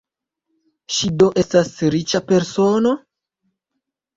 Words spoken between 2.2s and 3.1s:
persono?